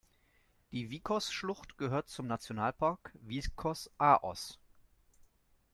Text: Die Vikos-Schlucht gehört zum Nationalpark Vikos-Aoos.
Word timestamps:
Die 0.71 0.89
Vikos-Schlucht 0.89 1.77
gehört 1.77 2.09
zum 2.09 2.25
Nationalpark 2.25 3.15
Vikos-Aoos. 3.21 4.57